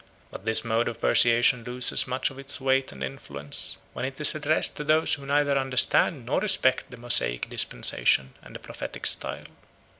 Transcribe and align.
But 0.31 0.45
this 0.45 0.63
mode 0.65 0.87
of 0.87 0.99
persuasion 0.99 1.63
loses 1.63 2.07
much 2.07 2.31
of 2.31 2.39
its 2.39 2.59
weight 2.59 2.91
and 2.91 3.03
influence, 3.03 3.77
when 3.93 4.03
it 4.03 4.19
is 4.19 4.33
addressed 4.33 4.75
to 4.77 4.83
those 4.83 5.13
who 5.13 5.27
neither 5.27 5.55
understand 5.59 6.25
nor 6.25 6.39
respect 6.39 6.89
the 6.89 6.97
Mosaic 6.97 7.47
dispensation 7.51 8.33
and 8.41 8.55
the 8.55 8.59
prophetic 8.59 9.05
style. 9.05 9.45